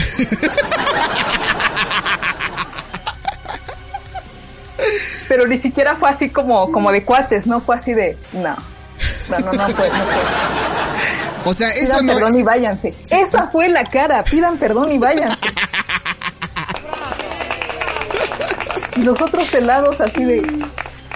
[5.27, 7.59] Pero ni siquiera fue así como, como de cuates, ¿no?
[7.59, 8.55] Fue así de, no,
[9.29, 10.15] no, no, no fue, no fue.
[11.45, 12.89] O sea, eso pidan no perdón y váyanse.
[12.89, 15.45] Esa fue la cara, pidan perdón y váyanse.
[19.03, 20.65] Y los otros helados así de,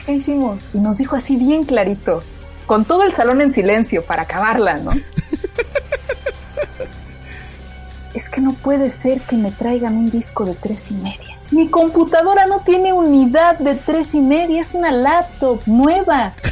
[0.06, 0.62] ¿qué hicimos?
[0.74, 2.22] Y nos dijo así bien clarito,
[2.66, 4.92] con todo el salón en silencio para acabarla, ¿no?
[8.14, 11.38] es que no puede ser que me traigan un disco de tres y media.
[11.50, 16.34] Mi computadora no tiene unidad de tres y media, es una laptop nueva.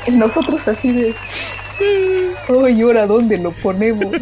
[0.00, 1.14] No tiene nosotros así de...
[2.48, 4.06] Ay, ahora dónde lo ponemos?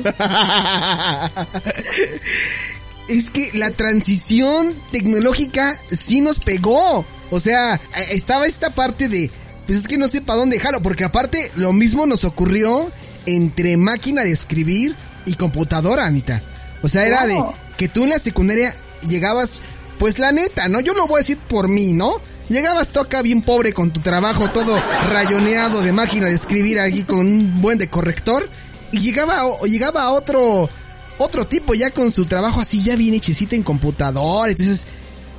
[3.09, 7.05] es que la transición tecnológica sí nos pegó.
[7.31, 9.31] O sea, eh, estaba esta parte de,
[9.67, 12.91] pues es que no sé para dónde dejarlo, porque aparte lo mismo nos ocurrió
[13.27, 14.95] entre máquina de escribir
[15.27, 16.43] y computadora, Anita.
[16.83, 17.43] O sea, era de
[17.77, 18.75] que tú en la secundaria
[19.09, 19.63] llegabas,
[19.99, 20.81] pues la neta, ¿no?
[20.81, 22.21] Yo lo voy a decir por mí, ¿no?
[22.49, 24.81] Llegabas tú acá bien pobre con tu trabajo todo
[25.13, 28.49] rayoneado de máquina de escribir aquí con un buen de corrector
[28.91, 30.71] y llegaba llegaba otro
[31.19, 34.87] otro tipo ya con su trabajo así ya bien hechecito en computador, entonces,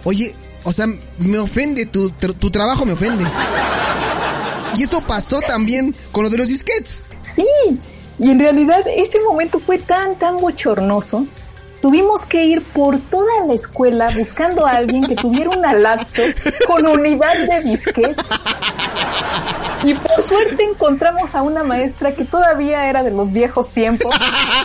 [0.03, 0.85] oye, o sea,
[1.17, 3.23] me ofende tu, tu trabajo me ofende.
[4.75, 7.01] Y eso pasó también con lo de los disquets.
[7.35, 7.45] Sí,
[8.19, 11.25] y en realidad ese momento fue tan, tan bochornoso.
[11.81, 16.25] Tuvimos que ir por toda la escuela buscando a alguien que tuviera una laptop
[16.67, 18.15] con unidad de disquete.
[19.83, 24.13] Y por suerte encontramos a una maestra que todavía era de los viejos tiempos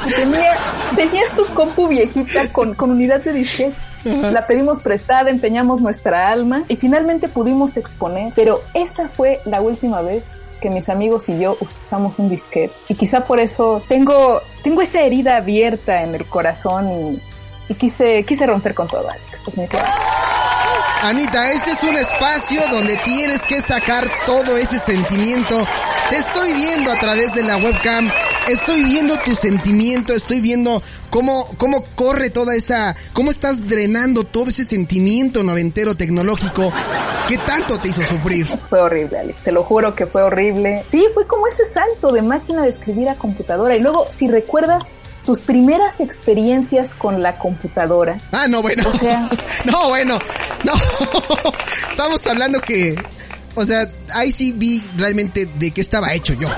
[0.07, 0.57] y tenía,
[0.97, 3.75] tenía su compu viejita con, con unidad de disquete.
[4.05, 8.33] La pedimos prestada, empeñamos nuestra alma y finalmente pudimos exponer.
[8.35, 10.25] Pero esa fue la última vez
[10.65, 12.73] que mis amigos y yo usamos un disquete.
[12.89, 17.23] Y quizá por eso tengo, tengo esa herida abierta en el corazón y,
[17.69, 19.45] y quise, quise romper con todo, Alex.
[19.45, 19.95] definitivamente.
[21.03, 25.63] Anita, este es un espacio donde tienes que sacar todo ese sentimiento.
[26.09, 28.11] Te estoy viendo a través de la webcam,
[28.49, 30.83] estoy viendo tu sentimiento, estoy viendo
[31.15, 36.73] cómo, cómo corre toda esa, cómo estás drenando todo ese sentimiento noventero tecnológico
[37.29, 38.45] que tanto te hizo sufrir.
[38.69, 39.45] Fue horrible, Alex.
[39.45, 40.85] Te lo juro que fue horrible.
[40.91, 43.77] Sí, fue como ese salto de máquina de escribir a computadora.
[43.77, 44.83] Y luego, si recuerdas
[45.25, 48.21] tus primeras experiencias con la computadora.
[48.33, 48.83] Ah, no, bueno.
[48.85, 49.31] O sea-
[49.67, 50.19] no, bueno.
[50.65, 50.73] No.
[51.91, 52.97] Estamos hablando que,
[53.55, 56.49] o sea, ahí sí vi realmente de qué estaba hecho yo.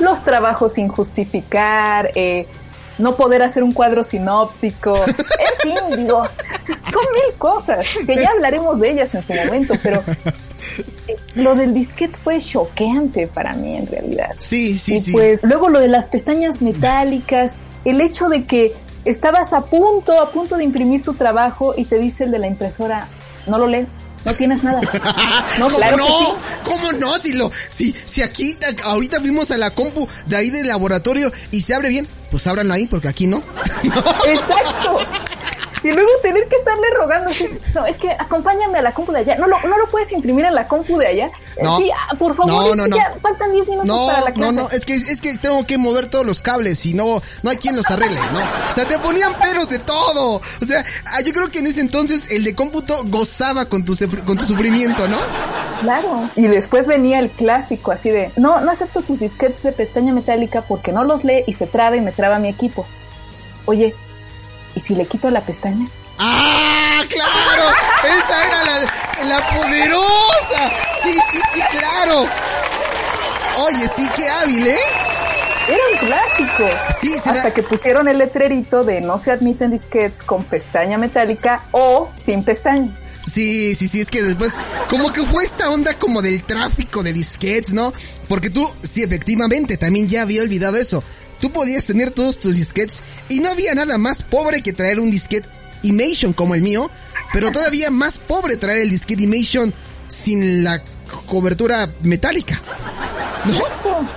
[0.00, 2.46] Los trabajos sin justificar, eh,
[3.00, 4.94] no poder hacer un cuadro sinóptico.
[5.62, 6.22] En fin, digo,
[6.90, 10.02] son mil cosas que ya hablaremos de ellas en su momento, pero
[11.06, 14.30] eh, lo del disquete fue choqueante para mí en realidad.
[14.38, 15.12] Sí, sí, y sí.
[15.12, 17.52] pues luego lo de las pestañas metálicas,
[17.84, 18.72] el hecho de que
[19.04, 22.46] estabas a punto, a punto de imprimir tu trabajo y te dice el de la
[22.46, 23.08] impresora,
[23.46, 23.86] no lo lee,
[24.24, 24.80] no tienes nada.
[25.58, 26.06] No, ¿Cómo claro no?
[26.06, 26.32] que sí.
[26.64, 27.16] ¿Cómo no?
[27.16, 31.60] Si lo, si, si aquí, ahorita fuimos a la compu de ahí del laboratorio y
[31.62, 33.42] se abre bien, pues ábranlo ahí porque aquí no.
[34.26, 34.98] Exacto.
[35.82, 37.30] Y luego tener que estarle rogando
[37.74, 39.36] no, es que acompáñame a la compu de allá.
[39.36, 41.30] No lo, no lo puedes imprimir en la compu de allá.
[41.62, 41.78] No.
[41.78, 44.52] Sí, ah, por favor, No, no, ya faltan 10 minutos No, para la clase.
[44.52, 47.50] no, no, es que, es que tengo que mover todos los cables y no, no
[47.50, 48.40] hay quien los arregle, ¿no?
[48.68, 50.36] O sea, te ponían peros de todo.
[50.60, 53.96] O sea, ah, yo creo que en ese entonces el de cómputo gozaba con tu,
[54.24, 55.18] con tu sufrimiento, ¿no?
[55.80, 56.28] Claro.
[56.36, 60.62] Y después venía el clásico así de, no, no acepto tus disquetes de pestaña metálica
[60.62, 62.86] porque no los lee y se traba y me traba mi equipo.
[63.66, 63.94] Oye,
[64.74, 65.86] ¿y si le quito la pestaña?
[66.18, 67.70] ¡Ah, claro!
[68.04, 70.70] Esa era la, la poderosa.
[71.02, 72.26] Sí, sí, sí, claro.
[73.58, 74.76] Oye, sí, qué hábil, ¿eh?
[75.68, 76.68] Era un clásico.
[76.98, 81.64] Sí, Hasta da- que pusieron el letrerito de no se admiten disquetes con pestaña metálica
[81.72, 82.90] o sin pestaña.
[83.26, 84.54] Sí, sí, sí, es que después,
[84.88, 87.92] como que fue esta onda como del tráfico de disquetes, ¿no?
[88.28, 91.04] Porque tú, sí, efectivamente, también ya había olvidado eso.
[91.40, 95.10] Tú podías tener todos tus disquetes y no había nada más pobre que traer un
[95.10, 95.48] disquete
[95.82, 96.90] Imation como el mío,
[97.32, 99.72] pero todavía más pobre traer el disquete Imation
[100.08, 100.82] sin la
[101.26, 102.60] cobertura metálica,
[103.46, 104.08] ¿no?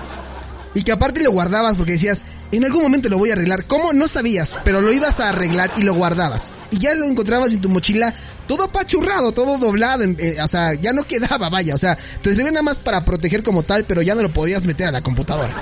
[0.73, 3.65] Y que aparte lo guardabas porque decías, en algún momento lo voy a arreglar.
[3.65, 3.93] ¿Cómo?
[3.93, 6.51] No sabías, pero lo ibas a arreglar y lo guardabas.
[6.71, 8.13] Y ya lo encontrabas en tu mochila
[8.47, 12.51] todo apachurrado, todo doblado, eh, o sea, ya no quedaba, vaya, o sea, te servía
[12.51, 15.55] nada más para proteger como tal, pero ya no lo podías meter a la computadora.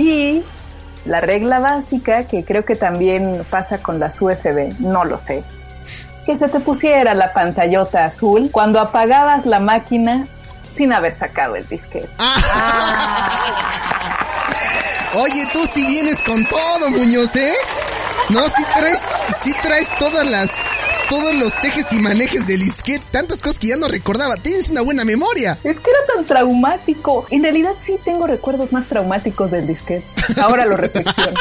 [0.00, 0.42] Y
[1.04, 5.44] la regla básica, que creo que también pasa con las USB, no lo sé,
[6.24, 10.24] que se te pusiera la pantallota azul cuando apagabas la máquina
[10.74, 12.08] sin haber sacado el disquete.
[15.16, 17.52] Oye, tú si vienes con todo, Muñoz, ¿eh?
[18.30, 19.02] No, si traes,
[19.42, 20.50] si traes todas las,
[21.10, 24.36] todos los tejes y manejes del disquete, tantas cosas que ya no recordaba.
[24.36, 25.58] Tienes una buena memoria.
[25.64, 27.26] Es que era tan traumático.
[27.30, 30.04] En realidad sí tengo recuerdos más traumáticos del disquete.
[30.40, 31.32] Ahora lo reflexiono.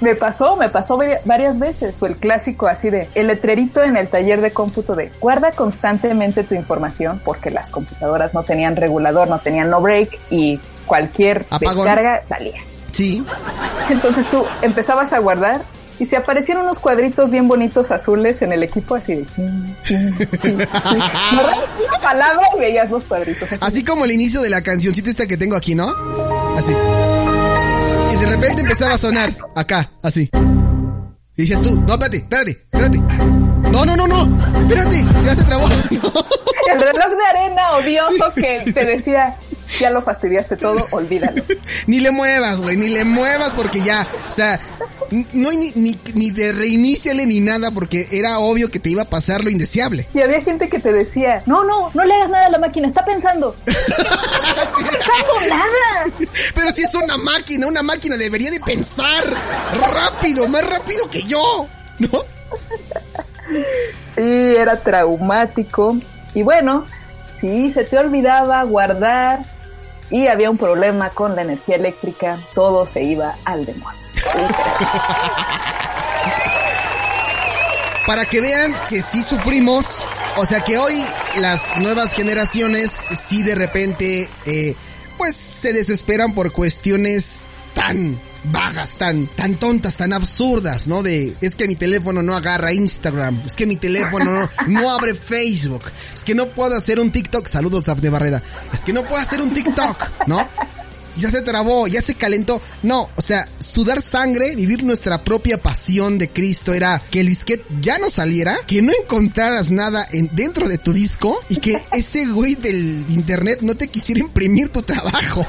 [0.00, 1.94] Me pasó, me pasó vari- varias veces.
[2.00, 6.42] O el clásico así de el letrerito en el taller de cómputo de guarda constantemente
[6.42, 11.76] tu información porque las computadoras no tenían regulador, no tenían no break y cualquier Apagón.
[11.76, 12.60] descarga salía.
[12.92, 13.24] Sí.
[13.90, 15.62] Entonces tú empezabas a guardar
[16.02, 19.24] y se aparecían unos cuadritos bien bonitos azules en el equipo así de...
[20.50, 23.48] Una palabra y veías los cuadritos.
[23.60, 25.94] Así como el inicio de la cancioncita esta que tengo aquí, ¿no?
[26.56, 26.72] Así.
[26.72, 30.28] Y de repente empezaba a sonar acá, así.
[31.36, 32.98] Y dices tú, no, espérate, espérate, espérate.
[32.98, 35.68] No, no, no, no, espérate, ya se trabó.
[36.72, 38.72] El reloj de arena odioso Sí, que sí.
[38.72, 39.36] te decía,
[39.78, 41.42] ya lo fastidiaste todo, olvídalo.
[41.86, 44.60] ni le muevas, güey, ni le muevas porque ya, o sea,
[45.32, 49.02] no hay ni, ni, ni de reiníciale ni nada porque era obvio que te iba
[49.02, 50.08] a pasar lo indeseable.
[50.14, 52.88] Y había gente que te decía, no, no, no le hagas nada a la máquina,
[52.88, 53.54] está pensando.
[54.76, 54.84] Sí.
[54.84, 56.28] ¡No nada!
[56.54, 59.24] Pero si es una máquina, una máquina debería de pensar
[59.94, 61.66] rápido, más rápido que yo,
[61.98, 62.08] ¿no?
[64.16, 65.96] Sí, era traumático.
[66.34, 66.86] Y bueno,
[67.40, 69.40] si se te olvidaba guardar
[70.12, 74.00] y había un problema con la energía eléctrica, todo se iba al demonio.
[78.06, 81.02] para que vean que sí sufrimos, o sea que hoy
[81.36, 84.76] las nuevas generaciones sí de repente eh,
[85.16, 91.02] pues se desesperan por cuestiones tan vagas, tan tan tontas, tan absurdas, ¿no?
[91.02, 95.82] De es que mi teléfono no agarra Instagram, es que mi teléfono no, abre Facebook,
[96.14, 99.40] es que no puedo hacer un TikTok, saludos Daphne Barreda, es que no puedo hacer
[99.40, 100.48] un TikTok, ¿no?
[101.16, 102.60] ya se trabó, ya se calentó.
[102.82, 107.64] No, o sea, sudar sangre, vivir nuestra propia pasión de Cristo era que el disquete
[107.80, 112.26] ya no saliera, que no encontraras nada en, dentro de tu disco y que ese
[112.26, 115.46] güey del internet no te quisiera imprimir tu trabajo.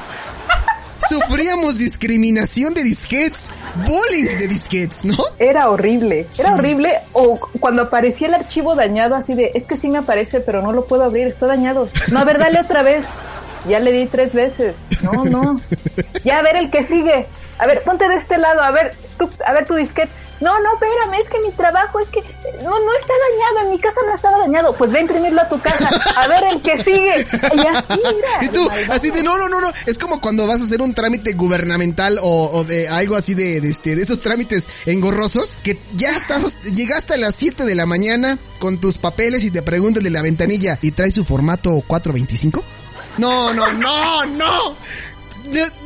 [1.08, 3.50] Sufríamos discriminación de disquetes,
[3.86, 5.16] bullying de disquetes, ¿no?
[5.38, 6.54] Era horrible, era Sí.
[6.58, 6.94] horrible.
[7.12, 10.72] O cuando aparecía el archivo dañado así de, es que sí me aparece, pero no
[10.72, 11.88] lo puedo abrir, está dañado.
[12.10, 13.06] No, a ver, dale otra vez.
[13.68, 14.76] Ya le di tres veces.
[15.02, 15.60] No, no.
[16.22, 17.26] Ya a ver el que sigue.
[17.58, 20.10] A ver, ponte de este lado, a ver, tú, a ver tu disquete.
[20.44, 22.20] No, no, espérame, es que mi trabajo es que
[22.62, 24.76] no, no está dañado, en mi casa no estaba dañado.
[24.76, 25.88] Pues ve a imprimirlo a tu casa.
[26.16, 27.26] A ver el que sigue.
[27.54, 28.28] Y así, mira.
[28.42, 30.92] Y tú, así de, no, no, no, no, es como cuando vas a hacer un
[30.92, 35.78] trámite gubernamental o, o de algo así de, de este, de esos trámites engorrosos, que
[35.94, 40.02] ya estás, llegaste a las 7 de la mañana con tus papeles y te preguntan
[40.02, 42.62] de la ventanilla, ¿y trae su formato 425?
[43.16, 44.76] No, no, no, no.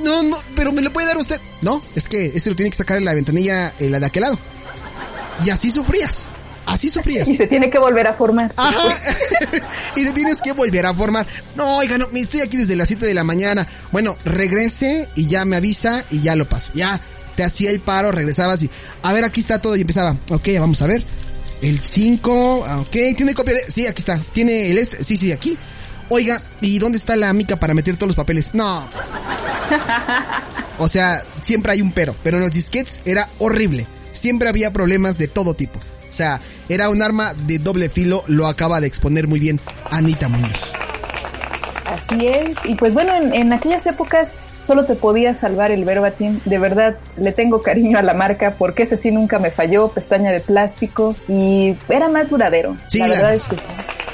[0.02, 1.40] No, no, pero me lo puede dar usted.
[1.62, 4.22] No, es que ese lo tiene que sacar en la ventanilla, en la de aquel
[4.22, 4.38] lado.
[5.44, 6.28] Y así sufrías.
[6.66, 7.26] Así sufrías.
[7.26, 8.52] Y se tiene que volver a formar.
[8.56, 8.94] Ajá.
[9.96, 11.26] y te tienes que volver a formar.
[11.56, 13.66] No, oiga, no, me estoy aquí desde las 7 de la mañana.
[13.90, 16.70] Bueno, regrese y ya me avisa y ya lo paso.
[16.74, 17.00] Ya,
[17.36, 18.70] te hacía el paro, regresabas y,
[19.02, 21.02] a ver, aquí está todo y empezaba, ok, vamos a ver.
[21.62, 25.32] El 5, ah, ok, tiene copia de, sí, aquí está, tiene el este, sí, sí,
[25.32, 25.56] aquí.
[26.10, 28.54] Oiga, ¿y dónde está la mica para meter todos los papeles?
[28.54, 28.88] No.
[30.78, 33.86] O sea, siempre hay un pero, pero en los disquets era horrible.
[34.12, 35.78] Siempre había problemas de todo tipo.
[35.78, 40.28] O sea, era un arma de doble filo, lo acaba de exponer muy bien Anita
[40.28, 40.72] Muñoz.
[41.84, 44.28] Así es, y pues bueno, en, en aquellas épocas
[44.68, 46.38] solo te podía salvar el verbatim.
[46.44, 50.30] De verdad, le tengo cariño a la marca porque ese sí nunca me falló, pestaña
[50.30, 52.76] de plástico y era más duradero.
[52.86, 53.56] Sí, la, verdad es que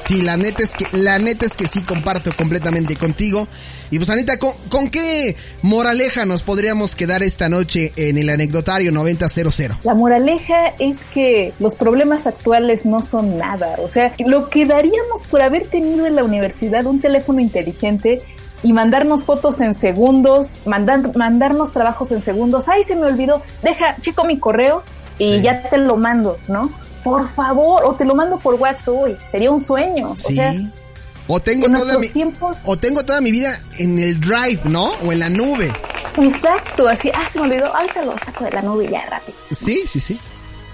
[0.05, 3.49] Sí, la neta es que, la neta es que sí comparto completamente contigo.
[3.91, 8.93] Y pues Anita, ¿con, ¿con, qué moraleja nos podríamos quedar esta noche en el anecdotario
[8.93, 9.79] 9000?
[9.83, 13.77] La moraleja es que los problemas actuales no son nada.
[13.79, 18.21] O sea, lo que daríamos por haber tenido en la universidad un teléfono inteligente
[18.63, 22.65] y mandarnos fotos en segundos, mandar, mandarnos trabajos en segundos.
[22.69, 24.83] Ay, se me olvidó, deja, chico mi correo
[25.19, 26.71] y ya te lo mando, ¿no?
[27.05, 30.15] Por favor, o te lo mando por WhatsApp hoy, sería un sueño.
[30.17, 30.33] Sí.
[30.33, 30.55] O, sea,
[31.29, 32.59] o tengo toda mi tiempos...
[32.65, 34.93] o tengo toda mi vida en el drive, ¿no?
[35.05, 35.71] O en la nube.
[36.17, 39.37] Exacto, así, ah, se me olvidó, ahorita lo saco de la nube ya rápido.
[39.51, 40.19] Sí, sí, sí.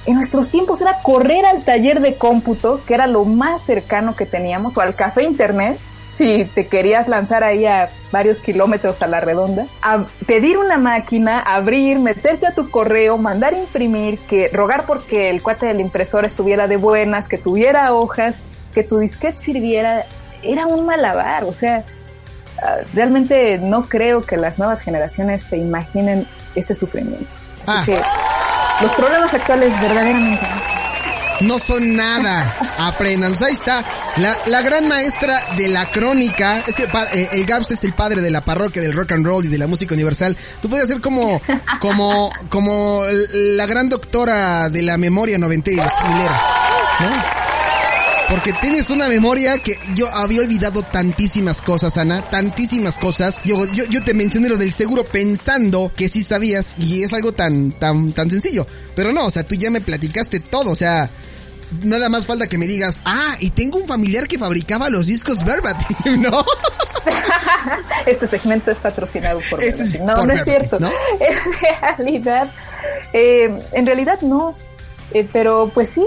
[0.06, 4.24] En nuestros tiempos era correr al taller de cómputo, que era lo más cercano que
[4.24, 5.78] teníamos, o al café internet,
[6.16, 11.40] si te querías lanzar ahí a varios kilómetros a la redonda, a pedir una máquina,
[11.40, 16.66] abrir, meterte a tu correo, mandar imprimir, que rogar porque el cuate del impresor estuviera
[16.66, 18.42] de buenas, que tuviera hojas,
[18.74, 20.04] que tu disquete sirviera,
[20.42, 21.84] era un malabar, o sea,
[22.62, 27.30] ah, realmente no creo que las nuevas generaciones se imaginen ese sufrimiento.
[27.66, 28.02] Así ah.
[28.78, 30.46] que los problemas actuales verdaderamente
[31.40, 32.56] no son nada.
[32.78, 33.34] Aprendan.
[33.44, 33.84] Ahí está.
[34.16, 36.62] La, la gran maestra de la crónica.
[36.66, 39.44] Es que eh, el Gabs es el padre de la parroquia del rock and roll
[39.44, 40.36] y de la música universal.
[40.60, 41.40] Tú puedes ser como,
[41.80, 45.84] como, como la gran doctora de la memoria noventera,
[47.00, 47.40] ¿no?
[48.30, 53.42] Porque tienes una memoria que yo había olvidado tantísimas cosas, Ana, tantísimas cosas.
[53.44, 57.32] Yo, yo, yo te mencioné lo del seguro pensando que sí sabías y es algo
[57.32, 58.68] tan, tan, tan sencillo.
[58.94, 61.10] Pero no, o sea, tú ya me platicaste todo, o sea,
[61.82, 65.44] nada más falta que me digas, ah, y tengo un familiar que fabricaba los discos
[65.44, 66.44] Verbatim, ¿no?
[68.06, 70.78] este segmento es patrocinado por este No, no es cierto.
[71.20, 72.50] En realidad,
[73.12, 74.54] eh, en realidad no.
[75.12, 76.04] Eh, pero pues sí,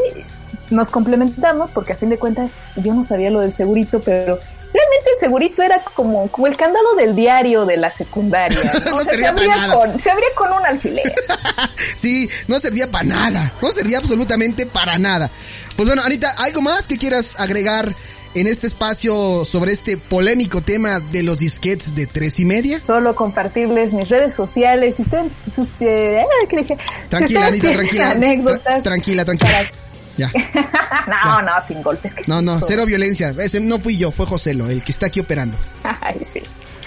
[0.69, 4.39] nos complementamos porque a fin de cuentas yo no sabía lo del segurito, pero
[4.73, 8.59] realmente el segurito era como, como el candado del diario de la secundaria.
[8.93, 9.73] No, servía para nada.
[9.73, 11.13] Con, se abría con un alfiler.
[11.95, 13.53] sí, no servía para nada.
[13.61, 15.29] No servía absolutamente para nada.
[15.75, 17.95] Pues bueno, Anita, ¿algo más que quieras agregar
[18.35, 22.81] en este espacio sobre este polémico tema de los disquets de tres y media?
[22.85, 24.95] Solo compartirles mis redes sociales.
[24.95, 25.31] Si ustedes,
[25.79, 26.77] eh, ¿qué dije?
[27.09, 28.11] Tranquila, Anita, tranquila.
[28.11, 28.83] Anécdotas.
[28.83, 29.71] tranquila, tranquila.
[30.17, 30.31] Ya.
[31.07, 32.13] no, no, sin golpes.
[32.27, 33.33] no, no, cero violencia.
[33.39, 35.57] Ese no fui yo, fue Joselo, el que está aquí operando.
[35.83, 36.41] Ay, sí.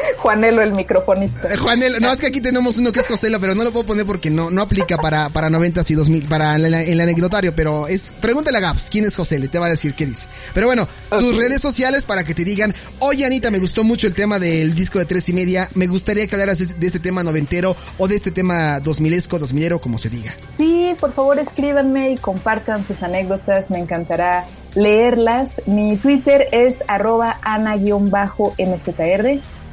[0.18, 1.52] Juanelo el microfonista.
[1.52, 3.86] Eh, Juanelo, no, es que aquí tenemos uno que es Joselo, pero no lo puedo
[3.86, 8.12] poner porque no, no aplica para, para 90 y 2000, para el, anecdotario, pero es,
[8.20, 9.44] pregúntale a Gaps, ¿quién es Joselo?
[9.44, 10.28] Y te va a decir qué dice.
[10.54, 14.14] Pero bueno, tus redes sociales para que te digan, oye Anita, me gustó mucho el
[14.14, 17.76] tema del disco de tres y media, me gustaría que hablaras de este tema noventero
[17.98, 20.34] o de este tema dos milesco, dos milero, como se diga.
[20.56, 24.44] Sí, por favor escríbanme y compartan sus anécdotas, me encantará
[24.74, 25.60] leerlas.
[25.66, 28.00] Mi Twitter es arroba ana-mzr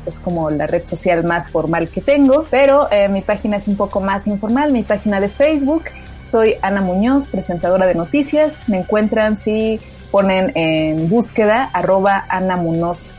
[0.05, 3.77] es como la red social más formal que tengo, pero eh, mi página es un
[3.77, 5.83] poco más informal, mi página de Facebook.
[6.23, 8.69] Soy Ana Muñoz, presentadora de noticias.
[8.69, 9.79] Me encuentran si
[10.13, 13.13] ponen en búsqueda arroba Ana Muñoz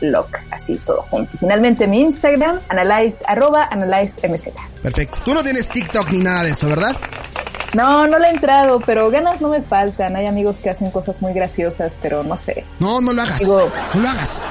[0.49, 1.37] así todo junto.
[1.37, 4.53] Finalmente mi Instagram, analyze, arroba analyze mz.
[4.81, 5.19] Perfecto.
[5.25, 6.95] Tú no tienes TikTok ni nada de eso, ¿verdad?
[7.73, 10.15] No, no le he entrado, pero ganas no me faltan.
[10.15, 12.63] Hay amigos que hacen cosas muy graciosas, pero no sé.
[12.79, 13.41] No, no lo hagas.
[13.41, 14.45] no lo hagas.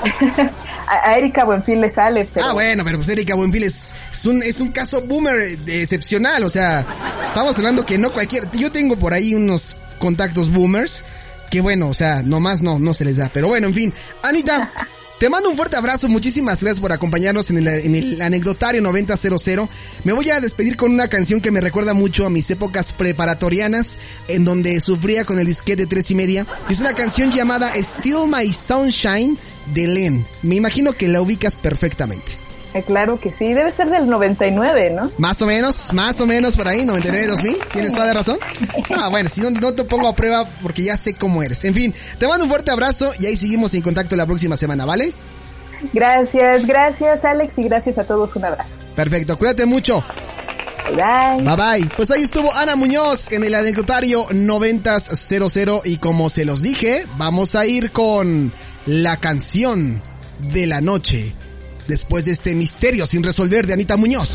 [0.86, 4.60] a, Erika Buenfil le sale, Ah, bueno, pero pues Erika Buenfil es, es, un, es
[4.60, 6.44] un caso boomer excepcional.
[6.44, 6.84] O sea,
[7.24, 8.50] estamos hablando que no cualquier...
[8.52, 11.06] Yo tengo por ahí unos contactos boomers
[11.54, 13.30] que bueno, o sea, nomás no, no se les da.
[13.32, 13.94] Pero bueno, en fin.
[14.24, 14.72] Anita,
[15.20, 19.68] te mando un fuerte abrazo, muchísimas gracias por acompañarnos en el, en el anecdotario 9000.
[20.02, 24.00] Me voy a despedir con una canción que me recuerda mucho a mis épocas preparatorianas,
[24.26, 26.44] en donde sufría con el disquete de tres y media.
[26.68, 29.38] Es una canción llamada Still My Sunshine
[29.74, 30.26] de Len.
[30.42, 32.43] Me imagino que la ubicas perfectamente.
[32.74, 35.12] Eh, claro que sí, debe ser del 99, ¿no?
[35.16, 38.38] Más o menos, más o menos por ahí, 99, 2000, tienes toda la razón.
[38.96, 41.64] Ah, bueno, si no, no te pongo a prueba porque ya sé cómo eres.
[41.64, 44.84] En fin, te mando un fuerte abrazo y ahí seguimos en contacto la próxima semana,
[44.84, 45.12] ¿vale?
[45.92, 48.70] Gracias, gracias Alex y gracias a todos, un abrazo.
[48.94, 50.04] Perfecto, cuídate mucho.
[50.86, 51.56] Bye bye.
[51.56, 57.06] Bye Pues ahí estuvo Ana Muñoz en el anecdotario 9000 y como se los dije,
[57.16, 58.52] vamos a ir con
[58.86, 60.00] la canción
[60.52, 61.34] de la noche
[61.86, 64.30] después de este misterio sin resolver de Anita Muñoz.